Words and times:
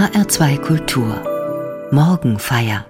HR2 0.00 0.56
Kultur 0.60 1.88
Morgenfeier 1.92 2.86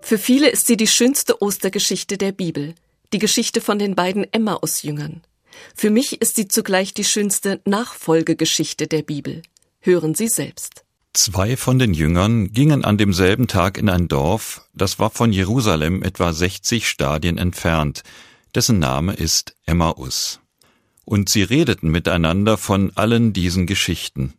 Für 0.00 0.16
viele 0.16 0.48
ist 0.48 0.66
sie 0.66 0.78
die 0.78 0.86
schönste 0.86 1.42
Ostergeschichte 1.42 2.16
der 2.16 2.32
Bibel, 2.32 2.74
die 3.12 3.18
Geschichte 3.18 3.60
von 3.60 3.78
den 3.78 3.94
beiden 3.94 4.24
Emmaus-Jüngern. 4.32 5.20
Für 5.74 5.90
mich 5.90 6.22
ist 6.22 6.36
sie 6.36 6.48
zugleich 6.48 6.94
die 6.94 7.04
schönste 7.04 7.60
Nachfolgegeschichte 7.66 8.86
der 8.86 9.02
Bibel. 9.02 9.42
Hören 9.80 10.14
Sie 10.14 10.28
selbst. 10.28 10.86
Zwei 11.12 11.58
von 11.58 11.78
den 11.78 11.92
Jüngern 11.92 12.50
gingen 12.50 12.86
an 12.86 12.96
demselben 12.96 13.48
Tag 13.48 13.76
in 13.76 13.90
ein 13.90 14.08
Dorf, 14.08 14.66
das 14.72 14.98
war 14.98 15.10
von 15.10 15.34
Jerusalem 15.34 16.02
etwa 16.02 16.32
60 16.32 16.88
Stadien 16.88 17.36
entfernt, 17.36 18.02
dessen 18.54 18.78
Name 18.78 19.12
ist 19.12 19.54
Emmaus. 19.66 20.40
Und 21.04 21.28
sie 21.28 21.42
redeten 21.42 21.90
miteinander 21.90 22.56
von 22.56 22.92
allen 22.94 23.34
diesen 23.34 23.66
Geschichten. 23.66 24.32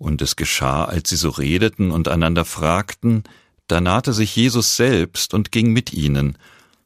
Und 0.00 0.22
es 0.22 0.34
geschah, 0.34 0.86
als 0.86 1.10
sie 1.10 1.16
so 1.16 1.28
redeten 1.28 1.90
und 1.90 2.08
einander 2.08 2.46
fragten, 2.46 3.22
da 3.66 3.82
nahte 3.82 4.14
sich 4.14 4.34
Jesus 4.34 4.74
selbst 4.74 5.34
und 5.34 5.52
ging 5.52 5.74
mit 5.74 5.92
ihnen, 5.92 6.38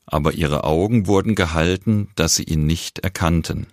aber 0.04 0.32
ihre 0.32 0.64
Augen 0.64 1.06
wurden 1.06 1.36
gehalten, 1.36 2.08
dass 2.16 2.34
sie 2.34 2.42
ihn 2.42 2.66
nicht 2.66 2.98
erkannten. 2.98 3.68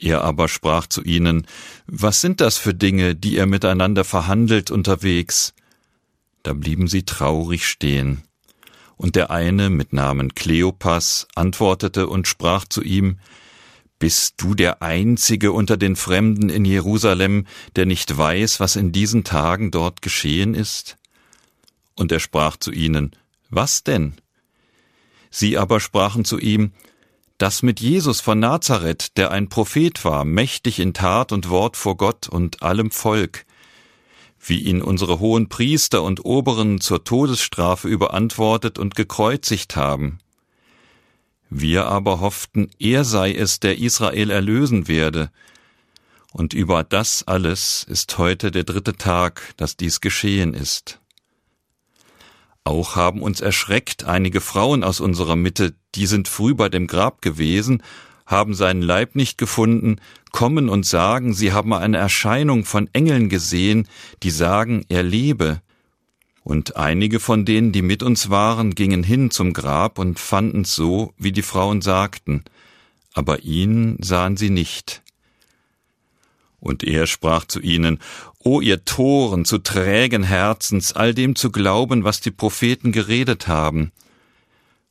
Er 0.00 0.24
aber 0.24 0.48
sprach 0.48 0.88
zu 0.88 1.04
ihnen, 1.04 1.46
Was 1.86 2.20
sind 2.20 2.40
das 2.40 2.58
für 2.58 2.74
Dinge, 2.74 3.14
die 3.14 3.36
ihr 3.36 3.46
miteinander 3.46 4.02
verhandelt 4.02 4.72
unterwegs? 4.72 5.54
Da 6.42 6.52
blieben 6.52 6.88
sie 6.88 7.04
traurig 7.04 7.64
stehen. 7.64 8.24
Und 8.96 9.14
der 9.14 9.30
eine 9.30 9.70
mit 9.70 9.92
Namen 9.92 10.34
Kleopas 10.34 11.28
antwortete 11.36 12.08
und 12.08 12.26
sprach 12.26 12.64
zu 12.64 12.82
ihm, 12.82 13.20
bist 14.04 14.34
du 14.36 14.54
der 14.54 14.82
Einzige 14.82 15.52
unter 15.52 15.78
den 15.78 15.96
Fremden 15.96 16.50
in 16.50 16.66
Jerusalem, 16.66 17.46
der 17.74 17.86
nicht 17.86 18.14
weiß, 18.14 18.60
was 18.60 18.76
in 18.76 18.92
diesen 18.92 19.24
Tagen 19.24 19.70
dort 19.70 20.02
geschehen 20.02 20.52
ist? 20.52 20.98
Und 21.94 22.12
er 22.12 22.20
sprach 22.20 22.58
zu 22.58 22.70
ihnen, 22.70 23.16
Was 23.48 23.82
denn? 23.82 24.12
Sie 25.30 25.56
aber 25.56 25.80
sprachen 25.80 26.26
zu 26.26 26.38
ihm, 26.38 26.72
Das 27.38 27.62
mit 27.62 27.80
Jesus 27.80 28.20
von 28.20 28.38
Nazareth, 28.38 29.16
der 29.16 29.30
ein 29.30 29.48
Prophet 29.48 30.04
war, 30.04 30.26
mächtig 30.26 30.80
in 30.80 30.92
Tat 30.92 31.32
und 31.32 31.48
Wort 31.48 31.78
vor 31.78 31.96
Gott 31.96 32.28
und 32.28 32.62
allem 32.62 32.90
Volk, 32.90 33.46
wie 34.38 34.58
ihn 34.58 34.82
unsere 34.82 35.18
hohen 35.18 35.48
Priester 35.48 36.02
und 36.02 36.26
Oberen 36.26 36.78
zur 36.82 37.04
Todesstrafe 37.04 37.88
überantwortet 37.88 38.78
und 38.78 38.96
gekreuzigt 38.96 39.76
haben. 39.76 40.18
Wir 41.50 41.86
aber 41.86 42.20
hofften, 42.20 42.70
er 42.78 43.04
sei 43.04 43.32
es, 43.32 43.60
der 43.60 43.78
Israel 43.78 44.30
erlösen 44.30 44.88
werde. 44.88 45.30
Und 46.32 46.52
über 46.52 46.82
das 46.82 47.26
alles 47.28 47.84
ist 47.88 48.18
heute 48.18 48.50
der 48.50 48.64
dritte 48.64 48.96
Tag, 48.96 49.54
dass 49.56 49.76
dies 49.76 50.00
geschehen 50.00 50.52
ist. 50.52 51.00
Auch 52.64 52.96
haben 52.96 53.22
uns 53.22 53.40
erschreckt 53.40 54.04
einige 54.04 54.40
Frauen 54.40 54.82
aus 54.82 54.98
unserer 54.98 55.36
Mitte, 55.36 55.74
die 55.94 56.06
sind 56.06 56.28
früh 56.28 56.54
bei 56.54 56.68
dem 56.68 56.86
Grab 56.86 57.22
gewesen, 57.22 57.82
haben 58.26 58.54
seinen 58.54 58.82
Leib 58.82 59.14
nicht 59.14 59.36
gefunden, 59.36 60.00
kommen 60.32 60.68
und 60.68 60.86
sagen, 60.86 61.34
sie 61.34 61.52
haben 61.52 61.74
eine 61.74 61.98
Erscheinung 61.98 62.64
von 62.64 62.88
Engeln 62.92 63.28
gesehen, 63.28 63.86
die 64.22 64.30
sagen, 64.30 64.84
er 64.88 65.02
lebe. 65.02 65.60
Und 66.44 66.76
einige 66.76 67.20
von 67.20 67.46
denen, 67.46 67.72
die 67.72 67.80
mit 67.80 68.02
uns 68.02 68.28
waren, 68.28 68.74
gingen 68.74 69.02
hin 69.02 69.30
zum 69.30 69.54
Grab 69.54 69.98
und 69.98 70.20
fanden's 70.20 70.74
so, 70.74 71.14
wie 71.16 71.32
die 71.32 71.42
Frauen 71.42 71.80
sagten, 71.80 72.44
aber 73.14 73.40
ihn 73.40 73.96
sahen 74.02 74.36
sie 74.36 74.50
nicht. 74.50 75.02
Und 76.60 76.84
er 76.84 77.06
sprach 77.06 77.46
zu 77.46 77.60
ihnen, 77.60 77.98
O 78.40 78.60
ihr 78.60 78.84
Toren, 78.84 79.46
zu 79.46 79.58
trägen 79.58 80.22
Herzens, 80.22 80.92
all 80.92 81.14
dem 81.14 81.34
zu 81.34 81.50
glauben, 81.50 82.04
was 82.04 82.20
die 82.20 82.30
Propheten 82.30 82.92
geredet 82.92 83.48
haben. 83.48 83.90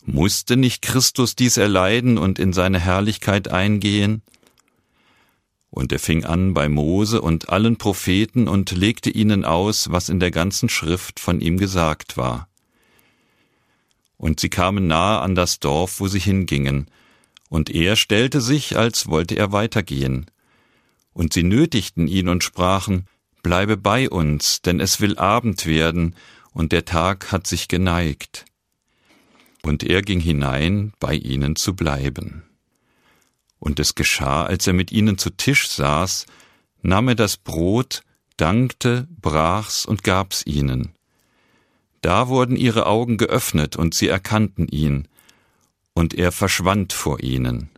Musste 0.06 0.58
nicht 0.58 0.82
Christus 0.82 1.36
dies 1.36 1.58
erleiden 1.58 2.18
und 2.18 2.40
in 2.40 2.52
seine 2.52 2.80
Herrlichkeit 2.80 3.48
eingehen? 3.50 4.24
Und 5.74 5.92
er 5.92 5.98
fing 5.98 6.24
an 6.24 6.54
bei 6.54 6.70
Mose 6.70 7.20
und 7.20 7.50
allen 7.50 7.78
Propheten 7.78 8.48
und 8.48 8.70
legte 8.74 9.10
ihnen 9.10 9.44
aus, 9.44 9.90
was 9.90 10.08
in 10.08 10.20
der 10.20 10.30
ganzen 10.30 10.70
Schrift 10.70 11.20
von 11.20 11.42
ihm 11.42 11.58
gesagt 11.58 12.16
war. 12.16 12.48
Und 14.16 14.40
sie 14.40 14.50
kamen 14.50 14.86
nahe 14.86 15.20
an 15.20 15.34
das 15.34 15.60
Dorf, 15.60 16.00
wo 16.00 16.08
sie 16.08 16.20
hingingen, 16.20 16.92
und 17.50 17.72
er 17.72 17.96
stellte 17.96 18.40
sich, 18.40 18.78
als 18.78 19.08
wollte 19.08 19.36
er 19.36 19.52
weitergehen. 19.52 20.28
Und 21.12 21.34
sie 21.34 21.42
nötigten 21.42 22.08
ihn 22.08 22.30
und 22.30 22.44
sprachen, 22.44 23.08
Bleibe 23.42 23.76
bei 23.76 24.12
uns, 24.12 24.62
denn 24.62 24.80
es 24.80 25.02
will 25.02 25.18
Abend 25.18 25.66
werden, 25.66 26.16
und 26.52 26.72
der 26.72 26.86
Tag 26.86 27.32
hat 27.32 27.48
sich 27.48 27.68
geneigt. 27.68 28.46
Und 29.64 29.82
er 29.82 30.04
ging 30.04 30.20
hinein, 30.20 30.94
bei 31.00 31.16
ihnen 31.16 31.56
zu 31.56 31.76
bleiben. 31.76 32.44
Und 33.64 33.80
es 33.80 33.96
geschah, 33.96 34.44
als 34.44 34.68
er 34.68 34.74
mit 34.74 34.92
ihnen 34.92 35.18
zu 35.18 35.30
Tisch 35.30 35.70
saß, 35.70 36.26
nahm 36.82 37.08
er 37.08 37.16
das 37.16 37.38
Brot, 37.38 38.02
dankte, 38.36 39.08
brach's 39.22 39.86
und 39.86 40.04
gab's 40.04 40.46
ihnen. 40.46 40.92
Da 42.02 42.28
wurden 42.28 42.58
ihre 42.58 42.88
Augen 42.88 43.16
geöffnet 43.16 43.78
und 43.78 43.94
sie 43.94 44.10
erkannten 44.10 44.68
ihn, 44.68 45.08
und 45.94 46.14
er 46.14 46.34
verschwand 46.34 46.92
vor 46.92 47.24
ihnen. 47.24 47.70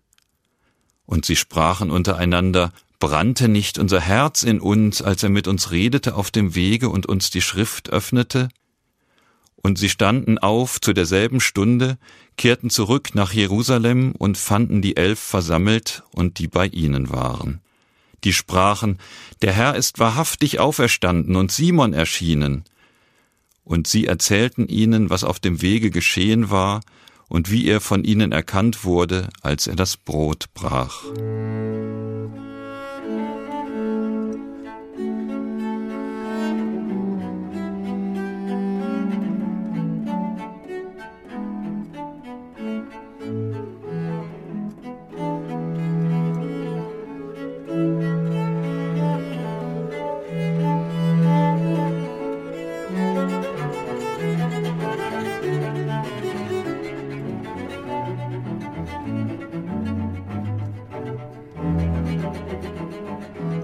Und 1.06 1.24
sie 1.24 1.36
sprachen 1.36 1.92
untereinander, 1.92 2.74
brannte 2.98 3.48
nicht 3.48 3.78
unser 3.78 4.02
Herz 4.02 4.42
in 4.42 4.60
uns, 4.60 5.04
als 5.04 5.22
er 5.22 5.30
mit 5.30 5.48
uns 5.48 5.70
redete 5.70 6.16
auf 6.16 6.32
dem 6.32 6.56
Wege 6.56 6.90
und 6.90 7.06
uns 7.06 7.30
die 7.30 7.44
Schrift 7.44 7.92
öffnete? 7.92 8.50
Und 9.58 9.78
sie 9.78 9.90
standen 9.90 10.40
auf 10.40 10.82
zu 10.82 10.94
derselben 10.94 11.42
Stunde, 11.42 12.00
kehrten 12.38 12.70
zurück 12.70 13.16
nach 13.16 13.34
Jerusalem 13.34 14.14
und 14.18 14.38
fanden 14.38 14.82
die 14.82 14.98
Elf 14.98 15.20
versammelt 15.20 16.04
und 16.12 16.40
die 16.40 16.48
bei 16.48 16.68
ihnen 16.68 17.10
waren. 17.10 17.62
Die 18.24 18.34
sprachen, 18.34 19.00
der 19.42 19.54
Herr 19.54 19.76
ist 19.76 20.00
wahrhaftig 20.00 20.60
auferstanden 20.60 21.36
und 21.36 21.52
Simon 21.52 21.94
erschienen. 21.94 22.64
Und 23.64 23.88
sie 23.88 24.06
erzählten 24.06 24.68
ihnen, 24.68 25.10
was 25.10 25.24
auf 25.24 25.40
dem 25.40 25.62
Wege 25.62 25.92
geschehen 25.92 26.50
war 26.50 26.82
und 27.28 27.52
wie 27.52 27.68
er 27.68 27.82
von 27.82 28.04
ihnen 28.04 28.32
erkannt 28.32 28.84
wurde, 28.84 29.30
als 29.42 29.68
er 29.68 29.76
das 29.76 29.98
Brot 29.98 30.46
brach. 30.54 31.04
thank 59.66 59.88
you 63.40 63.55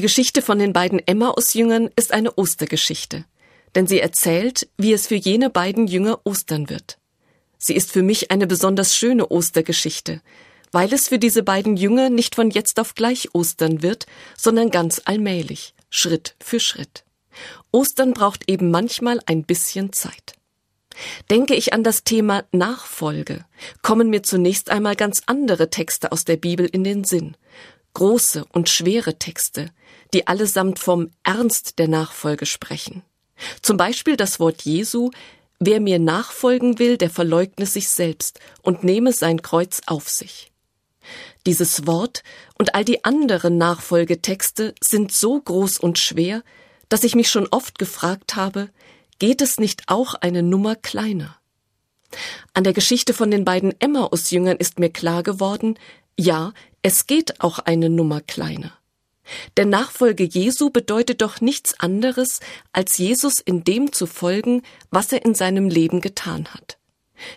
Die 0.00 0.06
Geschichte 0.06 0.40
von 0.40 0.58
den 0.58 0.72
beiden 0.72 0.98
Emmaus-Jüngern 0.98 1.90
ist 1.94 2.14
eine 2.14 2.32
Ostergeschichte, 2.38 3.26
denn 3.74 3.86
sie 3.86 4.00
erzählt, 4.00 4.66
wie 4.78 4.94
es 4.94 5.06
für 5.06 5.14
jene 5.14 5.50
beiden 5.50 5.88
Jünger 5.88 6.20
Ostern 6.24 6.70
wird. 6.70 6.96
Sie 7.58 7.74
ist 7.74 7.92
für 7.92 8.00
mich 8.00 8.30
eine 8.30 8.46
besonders 8.46 8.96
schöne 8.96 9.28
Ostergeschichte, 9.28 10.22
weil 10.72 10.90
es 10.94 11.08
für 11.08 11.18
diese 11.18 11.42
beiden 11.42 11.76
Jünger 11.76 12.08
nicht 12.08 12.34
von 12.34 12.50
jetzt 12.50 12.80
auf 12.80 12.94
gleich 12.94 13.34
Ostern 13.34 13.82
wird, 13.82 14.06
sondern 14.38 14.70
ganz 14.70 15.02
allmählich, 15.04 15.74
Schritt 15.90 16.34
für 16.42 16.60
Schritt. 16.60 17.04
Ostern 17.70 18.14
braucht 18.14 18.48
eben 18.48 18.70
manchmal 18.70 19.20
ein 19.26 19.44
bisschen 19.44 19.92
Zeit. 19.92 20.32
Denke 21.30 21.54
ich 21.54 21.74
an 21.74 21.84
das 21.84 22.04
Thema 22.04 22.44
Nachfolge, 22.52 23.44
kommen 23.82 24.08
mir 24.08 24.22
zunächst 24.22 24.70
einmal 24.70 24.96
ganz 24.96 25.20
andere 25.26 25.68
Texte 25.68 26.10
aus 26.10 26.24
der 26.24 26.38
Bibel 26.38 26.64
in 26.64 26.84
den 26.84 27.04
Sinn. 27.04 27.36
Große 27.94 28.44
und 28.52 28.68
schwere 28.68 29.18
Texte, 29.18 29.70
die 30.14 30.26
allesamt 30.26 30.78
vom 30.78 31.10
Ernst 31.22 31.78
der 31.78 31.88
Nachfolge 31.88 32.46
sprechen. 32.46 33.02
Zum 33.62 33.76
Beispiel 33.76 34.16
das 34.16 34.40
Wort 34.40 34.62
Jesu, 34.62 35.10
wer 35.58 35.80
mir 35.80 35.98
nachfolgen 35.98 36.78
will, 36.78 36.96
der 36.96 37.10
verleugne 37.10 37.66
sich 37.66 37.88
selbst 37.88 38.40
und 38.62 38.84
nehme 38.84 39.12
sein 39.12 39.42
Kreuz 39.42 39.80
auf 39.86 40.08
sich. 40.08 40.50
Dieses 41.46 41.86
Wort 41.86 42.22
und 42.58 42.74
all 42.74 42.84
die 42.84 43.04
anderen 43.04 43.56
Nachfolgetexte 43.56 44.74
sind 44.80 45.12
so 45.12 45.40
groß 45.40 45.78
und 45.78 45.98
schwer, 45.98 46.42
dass 46.88 47.04
ich 47.04 47.14
mich 47.14 47.30
schon 47.30 47.48
oft 47.50 47.78
gefragt 47.78 48.36
habe, 48.36 48.68
geht 49.18 49.40
es 49.40 49.58
nicht 49.58 49.84
auch 49.86 50.14
eine 50.14 50.42
Nummer 50.42 50.76
kleiner? 50.76 51.36
An 52.52 52.64
der 52.64 52.72
Geschichte 52.72 53.14
von 53.14 53.30
den 53.30 53.44
beiden 53.44 53.78
Emmaus-Jüngern 53.80 54.56
ist 54.56 54.78
mir 54.78 54.90
klar 54.90 55.22
geworden, 55.22 55.78
ja, 56.18 56.52
es 56.82 57.06
geht 57.06 57.40
auch 57.40 57.58
eine 57.58 57.90
Nummer 57.90 58.20
kleiner. 58.20 58.72
Der 59.56 59.66
Nachfolge 59.66 60.24
Jesu 60.24 60.70
bedeutet 60.70 61.22
doch 61.22 61.40
nichts 61.40 61.78
anderes, 61.78 62.40
als 62.72 62.98
Jesus 62.98 63.40
in 63.40 63.64
dem 63.64 63.92
zu 63.92 64.06
folgen, 64.06 64.62
was 64.90 65.12
er 65.12 65.24
in 65.24 65.34
seinem 65.34 65.68
Leben 65.68 66.00
getan 66.00 66.48
hat. 66.48 66.78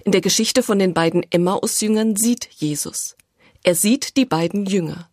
In 0.06 0.12
der 0.12 0.22
Geschichte 0.22 0.64
von 0.64 0.80
den 0.80 0.94
beiden 0.94 1.24
Emmaus-Jüngern 1.30 2.16
sieht 2.16 2.48
Jesus. 2.52 3.16
Er 3.64 3.76
sieht 3.76 4.18
die 4.18 4.26
beiden 4.26 4.66
Jünger. 4.66 5.10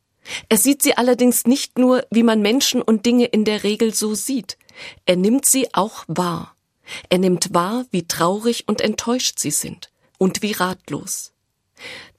Er 0.49 0.59
sieht 0.59 0.82
sie 0.82 0.97
allerdings 0.97 1.44
nicht 1.44 1.79
nur, 1.79 2.06
wie 2.11 2.23
man 2.23 2.41
Menschen 2.41 2.82
und 2.82 3.05
Dinge 3.05 3.27
in 3.27 3.44
der 3.44 3.65
Regel 3.65 3.94
so 3.94 4.15
sieht. 4.15 4.56
Er 5.06 5.17
nimmt 5.17 5.47
sie 5.47 5.75
auch 5.75 6.05
wahr. 6.06 6.55
Er 7.09 7.19
nimmt 7.19 7.53
wahr, 7.53 7.85
wie 7.91 8.06
traurig 8.06 8.65
und 8.69 8.81
enttäuscht 8.81 9.38
sie 9.38 9.50
sind 9.50 9.91
und 10.19 10.43
wie 10.43 10.53
ratlos. 10.53 11.32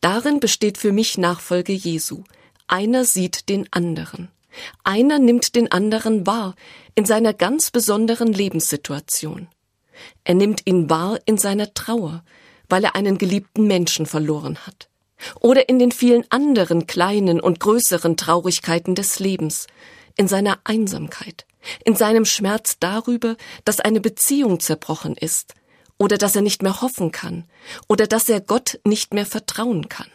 Darin 0.02 0.40
besteht 0.40 0.80
für 0.80 0.92
mich 0.92 1.20
Nachfolge 1.20 1.74
Jesu. 1.74 2.24
Einer 2.68 3.06
sieht 3.06 3.50
den 3.50 3.68
anderen. 3.72 4.30
Einer 4.84 5.20
nimmt 5.20 5.56
den 5.56 5.72
anderen 5.72 6.26
wahr 6.26 6.56
in 6.96 7.06
seiner 7.06 7.34
ganz 7.34 7.70
besonderen 7.72 8.34
Lebenssituation. 8.34 9.48
Er 10.24 10.34
nimmt 10.34 10.66
ihn 10.66 10.90
wahr 10.90 11.20
in 11.26 11.38
seiner 11.38 11.74
Trauer, 11.74 12.24
weil 12.68 12.84
er 12.84 12.96
einen 12.96 13.20
geliebten 13.20 13.68
Menschen 13.68 14.08
verloren 14.08 14.58
hat. 14.66 14.90
Oder 15.40 15.70
in 15.70 15.78
den 15.78 15.92
vielen 15.92 16.26
anderen 16.32 16.88
kleinen 16.88 17.40
und 17.40 17.60
größeren 17.60 18.18
Traurigkeiten 18.18 18.96
des 18.96 19.20
Lebens, 19.20 19.68
in 20.18 20.28
seiner 20.28 20.60
Einsamkeit, 20.64 21.46
in 21.86 21.96
seinem 21.96 22.26
Schmerz 22.26 22.78
darüber, 22.80 23.38
dass 23.66 23.80
eine 23.80 24.02
Beziehung 24.02 24.60
zerbrochen 24.60 25.16
ist, 25.16 25.54
oder 26.02 26.18
dass 26.18 26.36
er 26.36 26.42
nicht 26.42 26.64
mehr 26.64 26.82
hoffen 26.82 27.12
kann, 27.12 27.44
oder 27.88 28.08
dass 28.08 28.28
er 28.28 28.42
Gott 28.42 28.80
nicht 28.84 29.14
mehr 29.14 29.28
vertrauen 29.28 29.88
kann. 29.88 30.08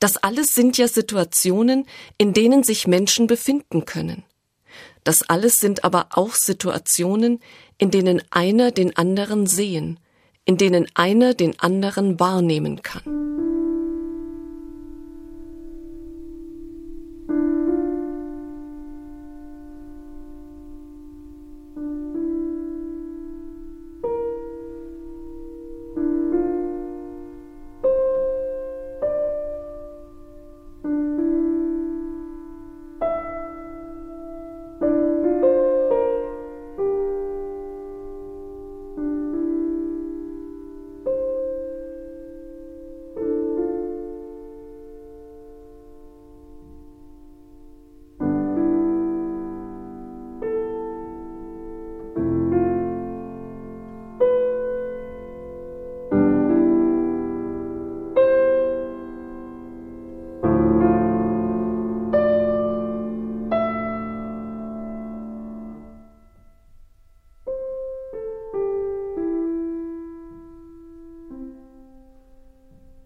Das 0.00 0.16
alles 0.16 0.54
sind 0.54 0.78
ja 0.78 0.88
Situationen, 0.88 1.86
in 2.16 2.32
denen 2.32 2.62
sich 2.62 2.86
Menschen 2.86 3.26
befinden 3.26 3.84
können. 3.84 4.24
Das 5.04 5.22
alles 5.28 5.58
sind 5.58 5.84
aber 5.84 6.06
auch 6.12 6.34
Situationen, 6.34 7.40
in 7.76 7.90
denen 7.90 8.22
einer 8.30 8.70
den 8.70 8.96
anderen 8.96 9.46
sehen, 9.46 10.00
in 10.46 10.56
denen 10.56 10.86
einer 10.94 11.34
den 11.34 11.60
anderen 11.60 12.18
wahrnehmen 12.18 12.80
kann. 12.80 13.41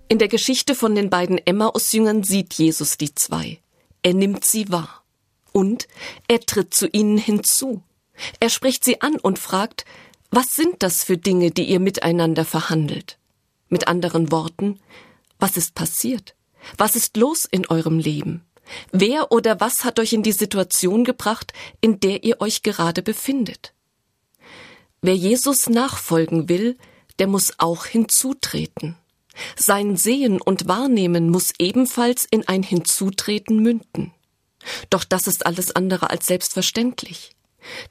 In 0.09 0.19
der 0.19 0.29
Geschichte 0.29 0.77
von 0.77 0.95
den 0.95 1.11
beiden 1.11 1.45
Emmaus-Jüngern 1.45 2.23
sieht 2.23 2.55
Jesus 2.55 2.97
die 2.97 3.13
zwei. 3.15 3.59
Er 4.03 4.15
nimmt 4.15 4.45
sie 4.45 4.71
wahr. 4.71 5.03
Und 5.53 5.89
er 6.29 6.41
tritt 6.41 6.73
zu 6.75 6.87
ihnen 6.87 7.19
hinzu. 7.19 7.83
Er 8.39 8.51
spricht 8.51 8.85
sie 8.85 9.01
an 9.01 9.17
und 9.17 9.41
fragt, 9.41 9.85
was 10.31 10.55
sind 10.55 10.83
das 10.83 11.03
für 11.03 11.19
Dinge, 11.19 11.51
die 11.51 11.65
ihr 11.65 11.81
miteinander 11.81 12.45
verhandelt? 12.45 13.19
Mit 13.69 13.89
anderen 13.89 14.31
Worten, 14.31 14.79
was 15.41 15.57
ist 15.57 15.75
passiert? 15.75 16.35
Was 16.77 16.95
ist 16.95 17.17
los 17.17 17.45
in 17.45 17.67
eurem 17.67 17.99
Leben? 17.99 18.45
Wer 18.93 19.33
oder 19.33 19.61
was 19.61 19.85
hat 19.85 19.99
euch 19.99 20.13
in 20.13 20.23
die 20.23 20.33
Situation 20.33 21.05
gebracht, 21.05 21.53
in 21.81 21.99
der 21.99 22.23
ihr 22.23 22.41
euch 22.41 22.63
gerade 22.63 23.03
befindet? 23.03 23.73
Wer 25.03 25.15
Jesus 25.17 25.69
nachfolgen 25.69 26.49
will, 26.49 26.77
der 27.19 27.27
muss 27.27 27.55
auch 27.59 27.87
hinzutreten. 27.87 28.97
Sein 29.57 29.97
Sehen 29.97 30.41
und 30.41 30.69
Wahrnehmen 30.69 31.31
muss 31.31 31.53
ebenfalls 31.59 32.27
in 32.31 32.47
ein 32.49 32.63
Hinzutreten 32.63 33.63
münden. 33.63 34.13
Doch 34.91 35.05
das 35.05 35.27
ist 35.27 35.47
alles 35.47 35.75
andere 35.75 36.11
als 36.11 36.27
selbstverständlich. 36.27 37.33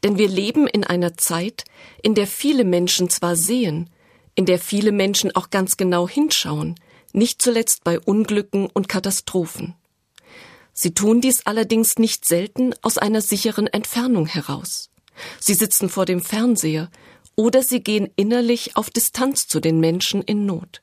Denn 0.03 0.17
wir 0.17 0.27
leben 0.27 0.67
in 0.67 0.83
einer 0.83 1.17
Zeit, 1.17 1.65
in 2.01 2.15
der 2.15 2.27
viele 2.27 2.63
Menschen 2.63 3.09
zwar 3.09 3.35
sehen, 3.35 3.89
in 4.35 4.45
der 4.45 4.59
viele 4.59 4.91
Menschen 4.91 5.35
auch 5.35 5.49
ganz 5.49 5.77
genau 5.77 6.07
hinschauen, 6.07 6.75
nicht 7.13 7.41
zuletzt 7.41 7.83
bei 7.83 7.99
Unglücken 7.99 8.67
und 8.67 8.89
Katastrophen. 8.89 9.75
Sie 10.73 10.93
tun 10.93 11.21
dies 11.21 11.45
allerdings 11.45 11.97
nicht 11.97 12.25
selten 12.25 12.73
aus 12.81 12.97
einer 12.97 13.21
sicheren 13.21 13.67
Entfernung 13.67 14.25
heraus. 14.25 14.89
Sie 15.39 15.53
sitzen 15.53 15.87
vor 15.87 16.05
dem 16.05 16.21
Fernseher 16.21 16.89
oder 17.35 17.63
sie 17.63 17.81
gehen 17.81 18.09
innerlich 18.17 18.75
auf 18.75 18.89
Distanz 18.89 19.47
zu 19.47 19.61
den 19.61 19.79
Menschen 19.79 20.21
in 20.21 20.45
Not. 20.45 20.81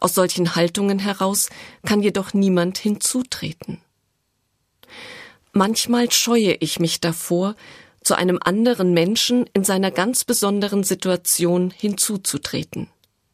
Aus 0.00 0.14
solchen 0.14 0.54
Haltungen 0.54 0.98
heraus 0.98 1.48
kann 1.84 2.02
jedoch 2.02 2.34
niemand 2.34 2.78
hinzutreten. 2.78 3.80
Manchmal 5.52 6.10
scheue 6.10 6.54
ich 6.54 6.80
mich 6.80 7.00
davor, 7.00 7.54
zu 8.02 8.14
einem 8.16 8.38
anderen 8.42 8.92
Menschen 8.92 9.46
in 9.52 9.64
seiner 9.64 9.90
ganz 9.90 10.24
besonderen 10.24 10.82
Situation 10.82 11.70
hinzuzutreten. 11.70 12.88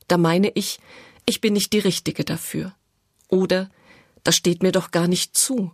Da 0.08 0.18
meine 0.18 0.50
ich, 0.54 0.78
ich 1.26 1.40
bin 1.40 1.54
nicht 1.54 1.72
die 1.72 1.78
Richtige 1.78 2.24
dafür. 2.24 2.74
Oder 3.28 3.70
das 4.24 4.36
steht 4.36 4.62
mir 4.62 4.72
doch 4.72 4.90
gar 4.90 5.08
nicht 5.08 5.36
zu. 5.36 5.72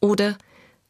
Oder 0.00 0.36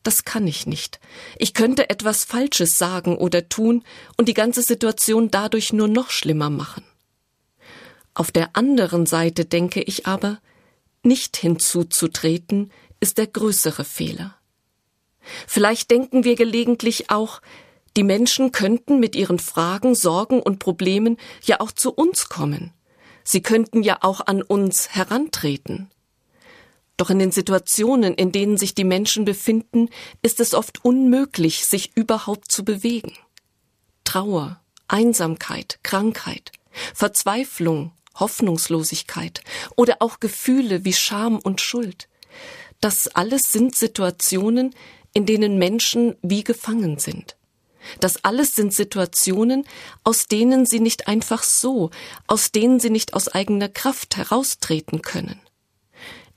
das 0.02 0.24
kann 0.24 0.46
ich 0.46 0.66
nicht. 0.66 1.00
Ich 1.36 1.54
könnte 1.54 1.90
etwas 1.90 2.24
Falsches 2.24 2.78
sagen 2.78 3.16
oder 3.16 3.48
tun 3.48 3.84
und 4.16 4.28
die 4.28 4.34
ganze 4.34 4.62
Situation 4.62 5.30
dadurch 5.30 5.72
nur 5.72 5.88
noch 5.88 6.10
schlimmer 6.10 6.50
machen. 6.50 6.84
Auf 8.18 8.32
der 8.32 8.56
anderen 8.56 9.06
Seite 9.06 9.44
denke 9.44 9.80
ich 9.80 10.08
aber, 10.08 10.40
nicht 11.04 11.36
hinzuzutreten 11.36 12.72
ist 12.98 13.16
der 13.16 13.28
größere 13.28 13.84
Fehler. 13.84 14.34
Vielleicht 15.46 15.92
denken 15.92 16.24
wir 16.24 16.34
gelegentlich 16.34 17.10
auch, 17.10 17.40
die 17.96 18.02
Menschen 18.02 18.50
könnten 18.50 18.98
mit 18.98 19.14
ihren 19.14 19.38
Fragen, 19.38 19.94
Sorgen 19.94 20.42
und 20.42 20.58
Problemen 20.58 21.16
ja 21.44 21.60
auch 21.60 21.70
zu 21.70 21.92
uns 21.92 22.28
kommen. 22.28 22.72
Sie 23.22 23.40
könnten 23.40 23.84
ja 23.84 23.98
auch 24.00 24.26
an 24.26 24.42
uns 24.42 24.96
herantreten. 24.96 25.88
Doch 26.96 27.10
in 27.10 27.20
den 27.20 27.30
Situationen, 27.30 28.14
in 28.14 28.32
denen 28.32 28.56
sich 28.56 28.74
die 28.74 28.82
Menschen 28.82 29.26
befinden, 29.26 29.90
ist 30.22 30.40
es 30.40 30.54
oft 30.54 30.84
unmöglich, 30.84 31.66
sich 31.66 31.96
überhaupt 31.96 32.50
zu 32.50 32.64
bewegen. 32.64 33.12
Trauer, 34.02 34.60
Einsamkeit, 34.88 35.78
Krankheit, 35.84 36.50
Verzweiflung, 36.94 37.92
Hoffnungslosigkeit 38.20 39.42
oder 39.76 39.96
auch 40.00 40.20
Gefühle 40.20 40.84
wie 40.84 40.92
Scham 40.92 41.38
und 41.38 41.60
Schuld. 41.60 42.08
Das 42.80 43.08
alles 43.08 43.50
sind 43.50 43.74
Situationen, 43.74 44.74
in 45.12 45.26
denen 45.26 45.58
Menschen 45.58 46.16
wie 46.22 46.44
gefangen 46.44 46.98
sind. 46.98 47.36
Das 48.00 48.24
alles 48.24 48.54
sind 48.54 48.74
Situationen, 48.74 49.64
aus 50.04 50.26
denen 50.26 50.66
sie 50.66 50.80
nicht 50.80 51.08
einfach 51.08 51.42
so, 51.42 51.90
aus 52.26 52.52
denen 52.52 52.80
sie 52.80 52.90
nicht 52.90 53.14
aus 53.14 53.28
eigener 53.28 53.68
Kraft 53.68 54.16
heraustreten 54.16 55.02
können. 55.02 55.40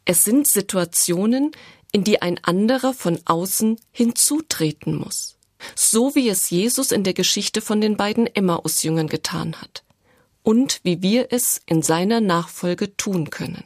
Es 0.05 0.23
sind 0.23 0.47
Situationen, 0.47 1.51
in 1.91 2.03
die 2.03 2.21
ein 2.21 2.43
anderer 2.43 2.93
von 2.93 3.19
außen 3.25 3.79
hinzutreten 3.91 4.95
muss. 4.95 5.37
So 5.75 6.15
wie 6.15 6.29
es 6.29 6.49
Jesus 6.49 6.91
in 6.91 7.03
der 7.03 7.13
Geschichte 7.13 7.61
von 7.61 7.81
den 7.81 7.97
beiden 7.97 8.27
Emmaus-Jüngern 8.27 9.07
getan 9.07 9.61
hat. 9.61 9.83
Und 10.43 10.79
wie 10.83 11.01
wir 11.01 11.27
es 11.31 11.61
in 11.65 11.81
seiner 11.81 12.21
Nachfolge 12.21 12.95
tun 12.97 13.29
können. 13.29 13.63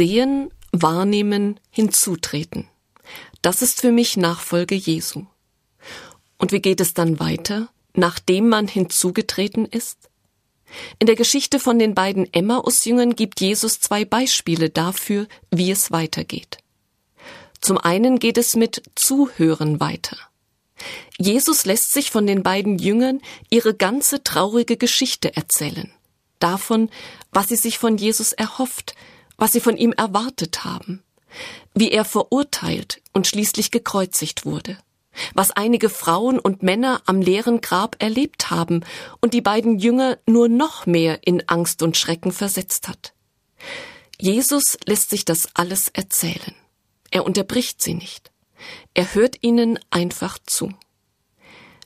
Sehen, 0.00 0.48
wahrnehmen, 0.72 1.60
hinzutreten. 1.68 2.66
Das 3.42 3.60
ist 3.60 3.82
für 3.82 3.92
mich 3.92 4.16
Nachfolge 4.16 4.74
Jesu. 4.74 5.26
Und 6.38 6.52
wie 6.52 6.62
geht 6.62 6.80
es 6.80 6.94
dann 6.94 7.20
weiter, 7.20 7.68
nachdem 7.92 8.48
man 8.48 8.66
hinzugetreten 8.66 9.66
ist? 9.66 10.08
In 11.00 11.06
der 11.06 11.16
Geschichte 11.16 11.60
von 11.60 11.78
den 11.78 11.94
beiden 11.94 12.32
Emmaus-Jüngern 12.32 13.14
gibt 13.14 13.42
Jesus 13.42 13.78
zwei 13.78 14.06
Beispiele 14.06 14.70
dafür, 14.70 15.26
wie 15.50 15.70
es 15.70 15.90
weitergeht. 15.90 16.56
Zum 17.60 17.76
einen 17.76 18.18
geht 18.18 18.38
es 18.38 18.56
mit 18.56 18.82
Zuhören 18.94 19.80
weiter. 19.80 20.16
Jesus 21.18 21.66
lässt 21.66 21.92
sich 21.92 22.10
von 22.10 22.26
den 22.26 22.42
beiden 22.42 22.78
Jüngern 22.78 23.20
ihre 23.50 23.74
ganze 23.74 24.24
traurige 24.24 24.78
Geschichte 24.78 25.36
erzählen. 25.36 25.92
Davon, 26.38 26.88
was 27.32 27.48
sie 27.48 27.56
sich 27.56 27.76
von 27.76 27.98
Jesus 27.98 28.32
erhofft, 28.32 28.94
was 29.40 29.52
sie 29.52 29.60
von 29.60 29.76
ihm 29.76 29.92
erwartet 29.92 30.64
haben, 30.64 31.02
wie 31.74 31.90
er 31.90 32.04
verurteilt 32.04 33.02
und 33.14 33.26
schließlich 33.26 33.70
gekreuzigt 33.70 34.44
wurde, 34.44 34.78
was 35.34 35.50
einige 35.50 35.88
Frauen 35.88 36.38
und 36.38 36.62
Männer 36.62 37.02
am 37.06 37.22
leeren 37.22 37.62
Grab 37.62 37.96
erlebt 38.00 38.50
haben 38.50 38.84
und 39.20 39.32
die 39.32 39.40
beiden 39.40 39.78
Jünger 39.78 40.18
nur 40.26 40.48
noch 40.48 40.86
mehr 40.86 41.26
in 41.26 41.48
Angst 41.48 41.82
und 41.82 41.96
Schrecken 41.96 42.32
versetzt 42.32 42.86
hat. 42.86 43.14
Jesus 44.20 44.78
lässt 44.84 45.08
sich 45.08 45.24
das 45.24 45.48
alles 45.54 45.88
erzählen. 45.88 46.54
Er 47.10 47.24
unterbricht 47.24 47.80
sie 47.80 47.94
nicht. 47.94 48.30
Er 48.92 49.14
hört 49.14 49.38
ihnen 49.40 49.78
einfach 49.88 50.38
zu. 50.44 50.70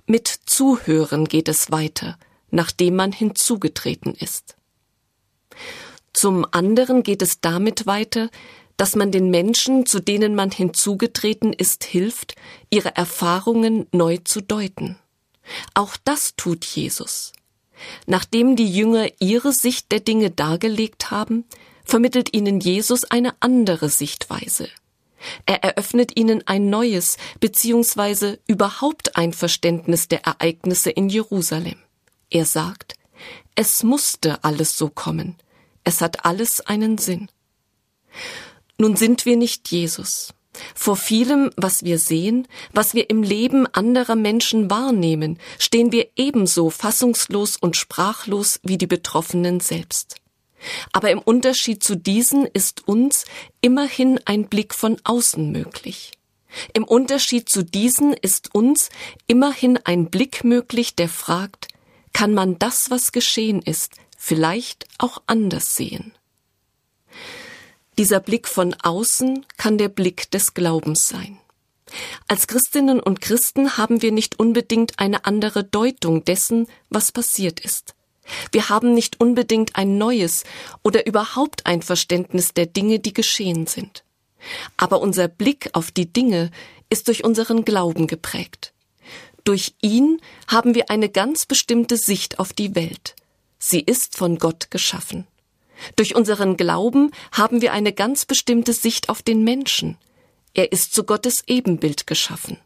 Mit 0.06 0.26
Zuhören 0.26 1.26
geht 1.26 1.48
es 1.48 1.70
weiter, 1.70 2.18
nachdem 2.50 2.96
man 2.96 3.12
hinzugetreten 3.12 4.14
ist. 4.14 4.56
Zum 6.14 6.46
anderen 6.52 7.02
geht 7.02 7.20
es 7.20 7.40
damit 7.40 7.86
weiter, 7.86 8.30
dass 8.76 8.96
man 8.96 9.12
den 9.12 9.30
Menschen, 9.30 9.84
zu 9.84 10.00
denen 10.00 10.34
man 10.34 10.50
hinzugetreten 10.50 11.52
ist, 11.52 11.84
hilft, 11.84 12.34
ihre 12.70 12.96
Erfahrungen 12.96 13.86
neu 13.92 14.18
zu 14.24 14.40
deuten. 14.40 14.96
Auch 15.74 15.96
das 16.04 16.34
tut 16.36 16.64
Jesus. 16.64 17.32
Nachdem 18.06 18.56
die 18.56 18.70
Jünger 18.70 19.08
ihre 19.18 19.52
Sicht 19.52 19.92
der 19.92 20.00
Dinge 20.00 20.30
dargelegt 20.30 21.10
haben, 21.10 21.44
vermittelt 21.84 22.32
ihnen 22.32 22.60
Jesus 22.60 23.04
eine 23.04 23.34
andere 23.40 23.88
Sichtweise. 23.88 24.68
Er 25.46 25.64
eröffnet 25.64 26.16
ihnen 26.16 26.46
ein 26.46 26.70
neues 26.70 27.16
beziehungsweise 27.40 28.38
überhaupt 28.46 29.16
ein 29.16 29.32
Verständnis 29.32 30.08
der 30.08 30.24
Ereignisse 30.26 30.90
in 30.90 31.08
Jerusalem. 31.08 31.76
Er 32.30 32.44
sagt, 32.44 32.94
es 33.54 33.82
musste 33.82 34.42
alles 34.44 34.76
so 34.76 34.88
kommen, 34.88 35.36
es 35.84 36.00
hat 36.00 36.24
alles 36.24 36.60
einen 36.60 36.98
Sinn. 36.98 37.28
Nun 38.78 38.96
sind 38.96 39.24
wir 39.26 39.36
nicht 39.36 39.70
Jesus. 39.70 40.34
Vor 40.74 40.96
vielem, 40.96 41.50
was 41.56 41.84
wir 41.84 41.98
sehen, 41.98 42.46
was 42.72 42.94
wir 42.94 43.10
im 43.10 43.22
Leben 43.22 43.66
anderer 43.66 44.14
Menschen 44.14 44.70
wahrnehmen, 44.70 45.38
stehen 45.58 45.92
wir 45.92 46.08
ebenso 46.16 46.70
fassungslos 46.70 47.56
und 47.56 47.76
sprachlos 47.76 48.60
wie 48.62 48.78
die 48.78 48.86
Betroffenen 48.86 49.60
selbst. 49.60 50.16
Aber 50.92 51.10
im 51.10 51.18
Unterschied 51.18 51.82
zu 51.82 51.96
diesen 51.96 52.46
ist 52.46 52.86
uns 52.88 53.24
immerhin 53.60 54.20
ein 54.24 54.48
Blick 54.48 54.74
von 54.74 54.96
außen 55.04 55.50
möglich. 55.50 56.12
Im 56.72 56.84
Unterschied 56.84 57.48
zu 57.48 57.64
diesen 57.64 58.12
ist 58.12 58.54
uns 58.54 58.88
immerhin 59.26 59.78
ein 59.84 60.08
Blick 60.08 60.44
möglich, 60.44 60.94
der 60.94 61.08
fragt, 61.08 61.68
kann 62.12 62.32
man 62.32 62.58
das, 62.58 62.90
was 62.90 63.10
geschehen 63.10 63.60
ist, 63.60 63.96
vielleicht 64.24 64.86
auch 64.96 65.22
anders 65.26 65.74
sehen. 65.74 66.12
Dieser 67.98 68.20
Blick 68.20 68.48
von 68.48 68.74
außen 68.82 69.44
kann 69.58 69.76
der 69.76 69.90
Blick 69.90 70.30
des 70.30 70.54
Glaubens 70.54 71.06
sein. 71.08 71.38
Als 72.26 72.46
Christinnen 72.46 73.00
und 73.00 73.20
Christen 73.20 73.76
haben 73.76 74.00
wir 74.00 74.12
nicht 74.12 74.40
unbedingt 74.40 74.98
eine 74.98 75.26
andere 75.26 75.62
Deutung 75.62 76.24
dessen, 76.24 76.66
was 76.88 77.12
passiert 77.12 77.60
ist. 77.60 77.94
Wir 78.50 78.70
haben 78.70 78.94
nicht 78.94 79.20
unbedingt 79.20 79.76
ein 79.76 79.98
neues 79.98 80.44
oder 80.82 81.06
überhaupt 81.06 81.66
ein 81.66 81.82
Verständnis 81.82 82.54
der 82.54 82.64
Dinge, 82.64 83.00
die 83.00 83.12
geschehen 83.12 83.66
sind. 83.66 84.04
Aber 84.78 85.02
unser 85.02 85.28
Blick 85.28 85.68
auf 85.74 85.90
die 85.90 86.10
Dinge 86.10 86.50
ist 86.88 87.08
durch 87.08 87.24
unseren 87.24 87.66
Glauben 87.66 88.06
geprägt. 88.06 88.72
Durch 89.44 89.74
ihn 89.82 90.22
haben 90.48 90.74
wir 90.74 90.88
eine 90.88 91.10
ganz 91.10 91.44
bestimmte 91.44 91.98
Sicht 91.98 92.38
auf 92.38 92.54
die 92.54 92.74
Welt, 92.74 93.14
Sie 93.66 93.80
ist 93.80 94.18
von 94.18 94.36
Gott 94.36 94.70
geschaffen. 94.70 95.26
Durch 95.96 96.14
unseren 96.14 96.58
Glauben 96.58 97.12
haben 97.32 97.62
wir 97.62 97.72
eine 97.72 97.94
ganz 97.94 98.26
bestimmte 98.26 98.74
Sicht 98.74 99.08
auf 99.08 99.22
den 99.22 99.42
Menschen. 99.42 99.96
Er 100.52 100.70
ist 100.70 100.92
zu 100.92 101.04
Gottes 101.04 101.44
Ebenbild 101.46 102.06
geschaffen. 102.06 102.58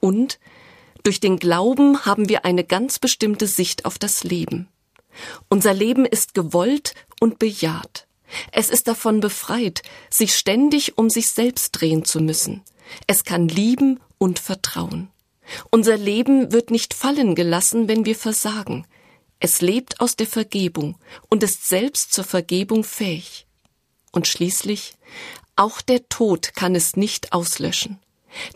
Und 0.00 0.40
durch 1.04 1.20
den 1.20 1.38
Glauben 1.38 2.04
haben 2.04 2.28
wir 2.28 2.44
eine 2.44 2.64
ganz 2.64 2.98
bestimmte 2.98 3.46
Sicht 3.46 3.84
auf 3.84 4.00
das 4.00 4.24
Leben. 4.24 4.66
Unser 5.48 5.74
Leben 5.74 6.04
ist 6.04 6.34
gewollt 6.34 6.94
und 7.20 7.38
bejaht. 7.38 8.08
Es 8.50 8.68
ist 8.68 8.88
davon 8.88 9.20
befreit, 9.20 9.82
sich 10.10 10.34
ständig 10.34 10.98
um 10.98 11.08
sich 11.08 11.30
selbst 11.30 11.70
drehen 11.70 12.04
zu 12.04 12.18
müssen. 12.18 12.62
Es 13.06 13.22
kann 13.22 13.46
lieben 13.46 14.00
und 14.18 14.40
vertrauen. 14.40 15.08
Unser 15.70 15.96
Leben 15.96 16.50
wird 16.50 16.72
nicht 16.72 16.94
fallen 16.94 17.36
gelassen, 17.36 17.86
wenn 17.86 18.04
wir 18.06 18.16
versagen. 18.16 18.88
Es 19.44 19.60
lebt 19.60 20.00
aus 20.00 20.14
der 20.14 20.28
Vergebung 20.28 20.94
und 21.28 21.42
ist 21.42 21.66
selbst 21.66 22.12
zur 22.12 22.22
Vergebung 22.22 22.84
fähig. 22.84 23.48
Und 24.12 24.28
schließlich, 24.28 24.94
auch 25.56 25.80
der 25.80 26.08
Tod 26.08 26.54
kann 26.54 26.76
es 26.76 26.94
nicht 26.94 27.32
auslöschen. 27.32 27.98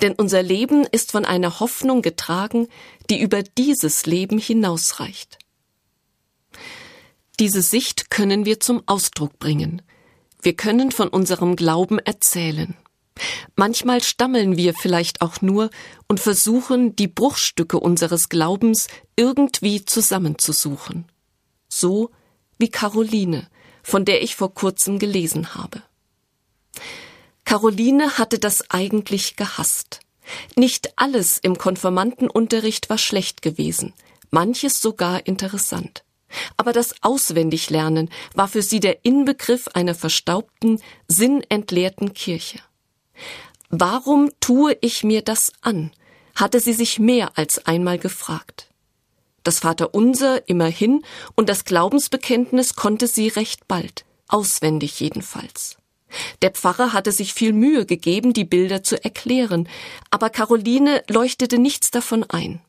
Denn 0.01 0.13
unser 0.13 0.45
Leben 0.45 0.87
ist 0.87 1.11
von 1.11 1.25
einer 1.25 1.59
Hoffnung 1.59 2.03
getragen, 2.03 2.69
die 3.11 3.21
über 3.21 3.43
dieses 3.43 4.07
Leben 4.07 4.39
hinausreicht. 4.39 5.39
Diese 7.41 7.63
Sicht 7.63 8.09
können 8.09 8.45
wir 8.45 8.61
zum 8.61 8.85
Ausdruck 8.87 9.41
bringen. 9.41 9.83
Wir 10.41 10.55
können 10.55 10.93
von 10.93 11.09
unserem 11.09 11.57
Glauben 11.57 11.99
erzählen. 11.99 12.77
Manchmal 13.55 14.03
stammeln 14.03 14.57
wir 14.57 14.75
vielleicht 14.75 15.23
auch 15.23 15.41
nur 15.41 15.71
und 16.09 16.21
versuchen, 16.21 16.95
die 16.97 17.09
Bruchstücke 17.09 17.81
unseres 17.81 18.29
Glaubens 18.29 18.89
irgendwie 19.17 19.85
zusammenzusuchen. 19.85 21.07
So 21.69 22.11
wie 22.59 22.69
Caroline, 22.69 23.49
von 23.83 24.05
der 24.05 24.23
ich 24.23 24.37
vor 24.37 24.55
kurzem 24.55 24.99
gelesen 24.99 25.55
habe. 25.55 25.83
Caroline 27.45 28.19
hatte 28.19 28.39
das 28.39 28.71
eigentlich 28.71 29.37
gehasst. 29.37 30.01
Nicht 30.57 30.99
alles 30.99 31.39
im 31.39 31.57
Konformantenunterricht 31.57 32.91
war 32.91 32.99
schlecht 32.99 33.43
gewesen, 33.43 33.95
manches 34.31 34.83
sogar 34.83 35.27
interessant. 35.27 36.03
Aber 36.57 36.73
das 36.73 36.95
Auswendiglernen 37.03 38.11
war 38.35 38.49
für 38.49 38.63
sie 38.63 38.81
der 38.81 39.05
Inbegriff 39.05 39.69
einer 39.69 39.95
verstaubten, 39.95 40.83
sinnentleerten 41.07 42.13
Kirche. 42.15 42.59
Warum 43.71 44.31
tue 44.41 44.77
ich 44.81 45.05
mir 45.05 45.23
das 45.23 45.53
an? 45.61 45.91
hatte 46.35 46.61
sie 46.61 46.75
sich 46.75 46.99
mehr 46.99 47.31
als 47.39 47.67
einmal 47.67 47.99
gefragt. 47.99 48.69
Das 49.43 49.61
Vaterunser 49.61 50.49
immerhin 50.49 51.03
und 51.35 51.49
das 51.49 51.65
Glaubensbekenntnis 51.65 52.75
konnte 52.75 53.07
sie 53.07 53.29
recht 53.29 53.67
bald, 53.69 54.05
auswendig 54.29 55.01
jedenfalls. 55.01 55.79
Der 56.43 56.51
Pfarrer 56.51 56.93
hatte 56.93 57.11
sich 57.11 57.33
viel 57.33 57.53
Mühe 57.53 57.87
gegeben, 57.87 58.33
die 58.33 58.45
Bilder 58.45 58.83
zu 58.83 59.03
erklären, 59.03 59.69
aber 60.11 60.31
Caroline 60.31 61.03
leuchtete 61.09 61.59
nichts 61.59 61.91
davon 61.91 62.25
ein. 62.25 62.61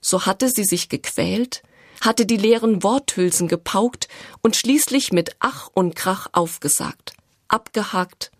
So 0.00 0.26
hatte 0.26 0.48
sie 0.48 0.64
sich 0.64 0.88
gequält, 0.88 1.62
hatte 2.00 2.26
die 2.26 2.36
leeren 2.36 2.82
Worthülsen 2.82 3.46
gepaukt 3.46 4.08
und 4.42 4.56
schließlich 4.56 5.12
mit 5.12 5.36
Ach 5.38 5.68
und 5.72 5.94
Krach 5.94 6.28
aufgesagt, 6.32 7.14
abgehakt 7.48 8.32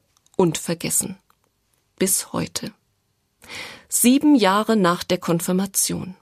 und 0.42 0.58
vergessen. 0.58 1.16
Bis 2.00 2.32
heute. 2.32 2.72
Sieben 3.88 4.34
Jahre 4.34 4.74
nach 4.76 5.04
der 5.04 5.18
Konfirmation. 5.18 6.16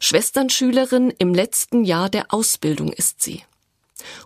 Schwesternschülerin 0.00 1.10
im 1.18 1.34
letzten 1.34 1.84
Jahr 1.84 2.10
der 2.10 2.34
Ausbildung 2.34 2.92
ist 2.92 3.22
sie. 3.22 3.44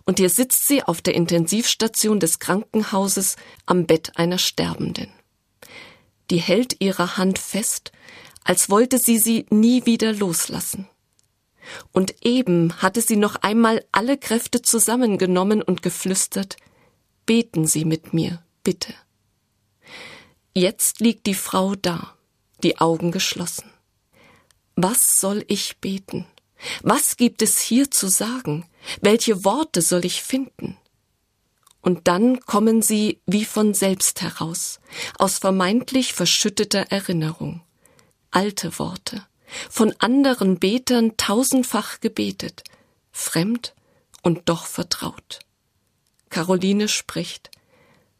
Und 0.05 0.17
hier 0.17 0.31
sitzt 0.31 0.67
sie 0.67 0.81
auf 0.81 1.03
der 1.03 1.13
Intensivstation 1.13 2.19
des 2.19 2.39
Krankenhauses 2.39 3.35
am 3.67 3.85
Bett 3.85 4.17
einer 4.17 4.39
Sterbenden. 4.39 5.11
Die 6.31 6.41
hält 6.41 6.77
ihre 6.79 7.15
Hand 7.15 7.37
fest, 7.37 7.91
als 8.43 8.71
wollte 8.71 8.97
sie 8.97 9.19
sie 9.19 9.45
nie 9.51 9.85
wieder 9.85 10.11
loslassen. 10.11 10.89
Und 11.91 12.15
eben 12.25 12.81
hatte 12.81 13.01
sie 13.01 13.17
noch 13.17 13.35
einmal 13.43 13.85
alle 13.91 14.17
Kräfte 14.17 14.63
zusammengenommen 14.63 15.61
und 15.61 15.83
geflüstert, 15.83 16.57
Beten 17.27 17.67
Sie 17.67 17.85
mit 17.85 18.11
mir, 18.11 18.43
bitte. 18.63 18.95
Jetzt 20.55 20.99
liegt 20.99 21.25
die 21.25 21.33
Frau 21.33 21.73
da, 21.73 22.15
die 22.61 22.77
Augen 22.77 23.11
geschlossen. 23.11 23.71
Was 24.75 25.19
soll 25.19 25.43
ich 25.47 25.77
beten? 25.77 26.27
Was 26.83 27.17
gibt 27.17 27.41
es 27.41 27.59
hier 27.59 27.89
zu 27.89 28.07
sagen? 28.07 28.69
Welche 29.01 29.43
Worte 29.45 29.81
soll 29.81 30.05
ich 30.05 30.21
finden? 30.21 30.77
Und 31.81 32.07
dann 32.07 32.39
kommen 32.41 32.83
sie 32.83 33.19
wie 33.25 33.45
von 33.45 33.73
selbst 33.73 34.21
heraus, 34.21 34.79
aus 35.17 35.39
vermeintlich 35.39 36.13
verschütteter 36.13 36.85
Erinnerung. 36.91 37.61
Alte 38.29 38.77
Worte, 38.77 39.25
von 39.71 39.93
anderen 39.97 40.59
Betern 40.59 41.17
tausendfach 41.17 41.99
gebetet, 41.99 42.63
fremd 43.11 43.73
und 44.21 44.49
doch 44.49 44.67
vertraut. 44.67 45.39
Caroline 46.29 46.87
spricht, 46.87 47.49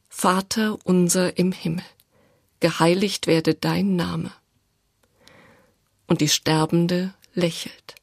Vater 0.10 0.78
unser 0.84 1.38
im 1.38 1.52
Himmel, 1.52 1.86
geheiligt 2.64 3.28
werde 3.28 3.56
dein 3.56 3.98
Name. 3.98 4.32
Und 6.08 6.22
die 6.22 6.30
Sterbende 6.30 7.14
lächelt. 7.34 7.96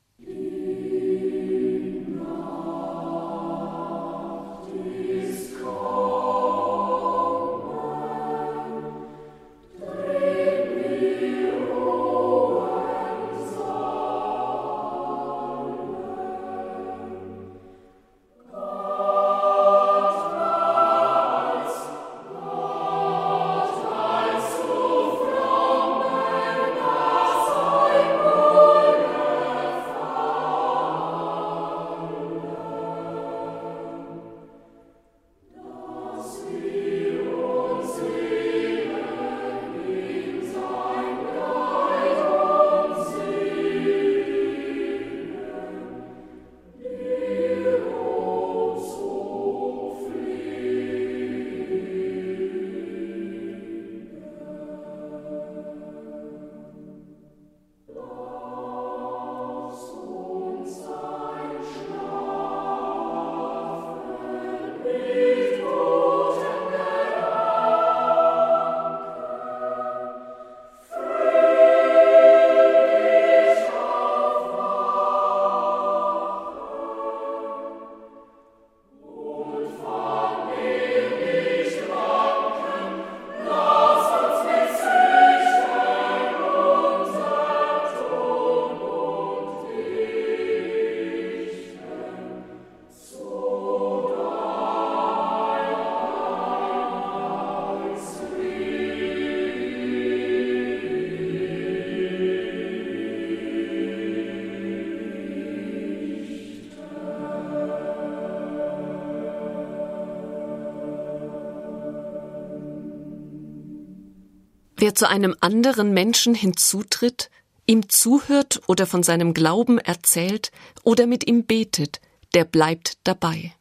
Wer 114.81 114.95
zu 114.95 115.07
einem 115.07 115.37
anderen 115.41 115.93
Menschen 115.93 116.35
hinzutritt, 116.35 117.29
ihm 117.67 117.91
zuhört 117.91 118.63
oder 118.67 118.87
von 118.87 119.03
seinem 119.03 119.35
Glauben 119.35 119.77
erzählt 119.77 120.53
oder 120.83 121.07
mit 121.07 121.27
ihm 121.27 121.45
betet, 121.45 122.01
der 122.33 122.47
bleibt 122.47 122.97
dabei. 123.05 123.53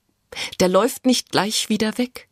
Der 0.61 0.69
läuft 0.69 1.05
nicht 1.05 1.29
gleich 1.29 1.67
wieder 1.67 1.97
weg. 1.97 2.29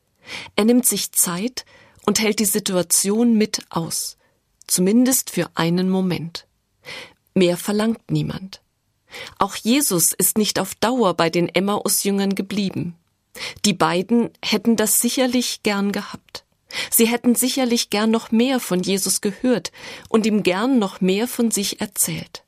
Er 0.56 0.64
nimmt 0.64 0.86
sich 0.86 1.12
Zeit 1.12 1.66
und 2.06 2.22
hält 2.22 2.40
die 2.40 2.46
Situation 2.46 3.38
mit 3.38 3.66
aus, 3.70 4.16
zumindest 4.68 5.32
für 5.32 5.50
einen 5.56 5.90
Moment. 5.90 6.48
Mehr 7.34 7.58
verlangt 7.58 8.10
niemand. 8.10 8.62
Auch 9.38 9.58
Jesus 9.58 10.14
ist 10.14 10.38
nicht 10.38 10.60
auf 10.60 10.76
Dauer 10.76 11.14
bei 11.14 11.30
den 11.30 11.50
Emmaus-Jüngern 11.50 12.36
geblieben. 12.36 12.96
Die 13.66 13.74
beiden 13.74 14.30
hätten 14.42 14.78
das 14.78 15.02
sicherlich 15.02 15.62
gern 15.64 15.92
gehabt. 15.92 16.46
Sie 16.90 17.08
hätten 17.08 17.36
sicherlich 17.36 17.90
gern 17.90 18.12
noch 18.12 18.32
mehr 18.32 18.60
von 18.60 18.82
Jesus 18.82 19.22
gehört 19.22 19.72
und 20.10 20.26
ihm 20.26 20.44
gern 20.44 20.80
noch 20.80 21.02
mehr 21.02 21.28
von 21.28 21.52
sich 21.52 21.82
erzählt. 21.82 22.44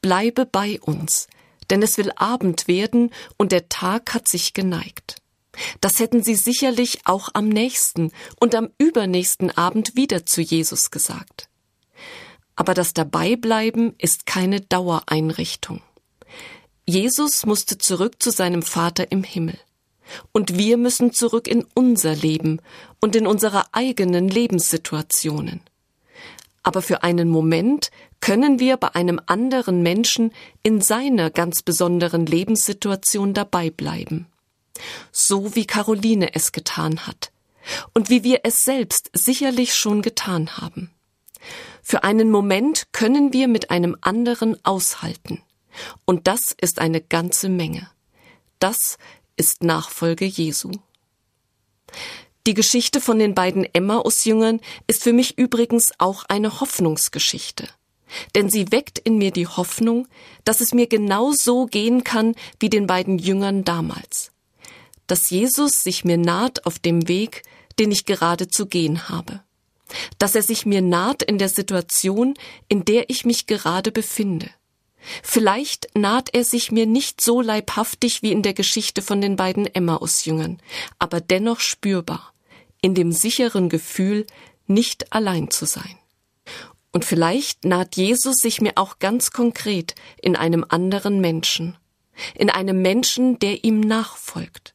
Bleibe 0.00 0.46
bei 0.46 0.80
uns, 0.80 1.28
denn 1.70 1.82
es 1.82 1.96
will 1.96 2.12
Abend 2.16 2.68
werden 2.68 3.10
und 3.36 3.52
der 3.52 3.68
Tag 3.68 4.14
hat 4.14 4.28
sich 4.28 4.52
geneigt. 4.52 5.16
Das 5.80 5.98
hätten 5.98 6.22
sie 6.22 6.34
sicherlich 6.34 7.00
auch 7.04 7.28
am 7.34 7.48
nächsten 7.48 8.10
und 8.40 8.54
am 8.54 8.70
übernächsten 8.78 9.50
Abend 9.50 9.96
wieder 9.96 10.24
zu 10.24 10.40
Jesus 10.40 10.90
gesagt. 10.90 11.48
Aber 12.56 12.74
das 12.74 12.94
Dabeibleiben 12.94 13.94
ist 13.98 14.26
keine 14.26 14.60
Dauereinrichtung. 14.60 15.82
Jesus 16.86 17.46
musste 17.46 17.78
zurück 17.78 18.22
zu 18.22 18.30
seinem 18.30 18.62
Vater 18.62 19.12
im 19.12 19.22
Himmel. 19.22 19.58
Und 20.32 20.58
wir 20.58 20.76
müssen 20.76 21.12
zurück 21.12 21.48
in 21.48 21.66
unser 21.74 22.14
Leben 22.14 22.60
und 23.00 23.16
in 23.16 23.26
unsere 23.26 23.72
eigenen 23.72 24.28
Lebenssituationen. 24.28 25.60
Aber 26.62 26.82
für 26.82 27.02
einen 27.02 27.28
Moment 27.28 27.90
können 28.20 28.60
wir 28.60 28.76
bei 28.76 28.94
einem 28.94 29.20
anderen 29.26 29.82
Menschen 29.82 30.32
in 30.62 30.80
seiner 30.80 31.30
ganz 31.30 31.62
besonderen 31.62 32.24
Lebenssituation 32.26 33.34
dabei 33.34 33.70
bleiben. 33.70 34.26
So 35.10 35.54
wie 35.56 35.66
Caroline 35.66 36.34
es 36.34 36.52
getan 36.52 37.06
hat 37.06 37.32
und 37.94 38.10
wie 38.10 38.22
wir 38.22 38.40
es 38.44 38.64
selbst 38.64 39.10
sicherlich 39.12 39.74
schon 39.74 40.02
getan 40.02 40.56
haben. 40.56 40.90
Für 41.82 42.04
einen 42.04 42.30
Moment 42.30 42.86
können 42.92 43.32
wir 43.32 43.48
mit 43.48 43.70
einem 43.70 43.96
anderen 44.00 44.64
aushalten. 44.64 45.42
Und 46.04 46.28
das 46.28 46.54
ist 46.60 46.78
eine 46.78 47.00
ganze 47.00 47.48
Menge. 47.48 47.90
Das 48.60 48.98
ist 49.36 49.62
Nachfolge 49.62 50.24
Jesu. 50.24 50.70
Die 52.46 52.54
Geschichte 52.54 53.00
von 53.00 53.18
den 53.18 53.34
beiden 53.34 53.64
Emmaus-Jüngern 53.72 54.60
ist 54.88 55.02
für 55.02 55.12
mich 55.12 55.38
übrigens 55.38 55.92
auch 55.98 56.24
eine 56.24 56.60
Hoffnungsgeschichte. 56.60 57.68
Denn 58.34 58.50
sie 58.50 58.72
weckt 58.72 58.98
in 58.98 59.16
mir 59.16 59.30
die 59.30 59.46
Hoffnung, 59.46 60.08
dass 60.44 60.60
es 60.60 60.74
mir 60.74 60.86
genau 60.86 61.32
so 61.32 61.66
gehen 61.66 62.04
kann 62.04 62.34
wie 62.58 62.68
den 62.68 62.86
beiden 62.86 63.18
Jüngern 63.18 63.64
damals. 63.64 64.32
Dass 65.06 65.30
Jesus 65.30 65.82
sich 65.82 66.04
mir 66.04 66.18
naht 66.18 66.66
auf 66.66 66.78
dem 66.78 67.08
Weg, 67.08 67.42
den 67.78 67.90
ich 67.92 68.04
gerade 68.04 68.48
zu 68.48 68.66
gehen 68.66 69.08
habe. 69.08 69.42
Dass 70.18 70.34
er 70.34 70.42
sich 70.42 70.66
mir 70.66 70.82
naht 70.82 71.22
in 71.22 71.38
der 71.38 71.48
Situation, 71.48 72.34
in 72.68 72.84
der 72.84 73.08
ich 73.08 73.24
mich 73.24 73.46
gerade 73.46 73.92
befinde. 73.92 74.50
Vielleicht 75.22 75.96
naht 75.96 76.34
er 76.34 76.44
sich 76.44 76.70
mir 76.70 76.86
nicht 76.86 77.20
so 77.20 77.40
leibhaftig 77.40 78.22
wie 78.22 78.32
in 78.32 78.42
der 78.42 78.54
Geschichte 78.54 79.02
von 79.02 79.20
den 79.20 79.36
beiden 79.36 79.66
Emmaus-Jüngern, 79.66 80.60
aber 80.98 81.20
dennoch 81.20 81.60
spürbar, 81.60 82.32
in 82.80 82.94
dem 82.94 83.12
sicheren 83.12 83.68
Gefühl, 83.68 84.26
nicht 84.66 85.12
allein 85.12 85.50
zu 85.50 85.66
sein. 85.66 85.98
Und 86.92 87.04
vielleicht 87.04 87.64
naht 87.64 87.96
Jesus 87.96 88.36
sich 88.36 88.60
mir 88.60 88.72
auch 88.76 88.98
ganz 88.98 89.30
konkret 89.30 89.94
in 90.20 90.36
einem 90.36 90.64
anderen 90.68 91.20
Menschen, 91.20 91.76
in 92.34 92.50
einem 92.50 92.82
Menschen, 92.82 93.38
der 93.38 93.64
ihm 93.64 93.80
nachfolgt, 93.80 94.74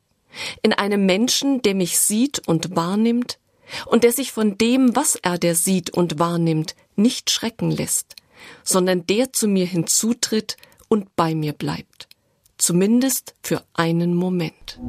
in 0.63 0.74
einem 0.74 1.06
Menschen, 1.06 1.62
der 1.62 1.76
mich 1.76 2.00
sieht 2.00 2.48
und 2.48 2.76
wahrnimmt 2.76 3.38
und 3.86 4.04
der 4.04 4.12
sich 4.12 4.32
von 4.32 4.58
dem, 4.58 4.96
was 4.96 5.16
er 5.16 5.38
der 5.38 5.56
sieht 5.56 5.92
und 5.92 6.18
wahrnimmt, 6.18 6.76
nicht 6.96 7.30
schrecken 7.30 7.70
lässt, 7.70 8.16
sondern 8.63 9.06
der 9.06 9.34
zu 9.34 9.47
mir 9.47 9.65
hinzutritt 9.65 10.58
und 10.88 11.15
bei 11.15 11.36
mir 11.36 11.54
bleibt, 11.54 12.08
zumindest 12.58 13.36
für 13.41 13.63
einen 13.73 14.13
Moment. 14.13 14.80